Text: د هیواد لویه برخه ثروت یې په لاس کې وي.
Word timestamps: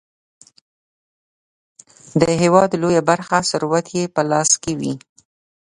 د 2.21 2.23
هیواد 2.41 2.69
لویه 2.81 3.01
برخه 3.09 3.37
ثروت 3.51 3.87
یې 3.97 4.03
په 4.15 4.21
لاس 4.31 4.49
کې 4.63 4.73
وي. 4.79 4.93